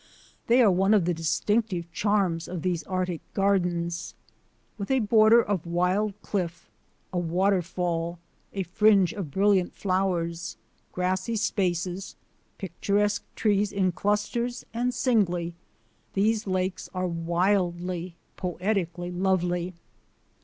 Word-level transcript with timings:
They 0.47 0.63
are 0.63 0.71
one 0.71 0.95
of 0.95 1.05
the 1.05 1.13
distinctive 1.13 1.91
charms 1.91 2.47
of 2.47 2.63
these 2.63 2.81
Arctic 2.85 3.21
gardens. 3.35 4.15
With 4.75 4.89
a 4.89 4.97
border 4.99 5.43
of 5.43 5.63
wild 5.67 6.19
cliff, 6.23 6.71
a 7.13 7.19
waterfall, 7.19 8.17
a 8.51 8.63
fringe 8.63 9.13
of 9.13 9.29
brilliant 9.29 9.75
flowers, 9.75 10.57
grassy 10.91 11.35
spaces, 11.35 12.15
picturesque 12.57 13.25
trees 13.35 13.71
in 13.71 13.91
clusters 13.91 14.65
and 14.73 14.91
singly, 14.91 15.53
these 16.13 16.47
lakes 16.47 16.89
are 16.95 17.05
wildly, 17.07 18.15
poetically 18.37 19.11
lovely. 19.11 19.75